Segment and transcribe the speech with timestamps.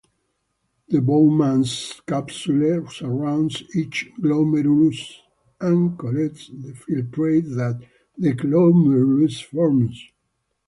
[0.87, 5.13] The Bowman's capsule surrounds each glomerulus,
[5.59, 7.83] and collects the filtrate that
[8.17, 10.03] the glomerulus forms.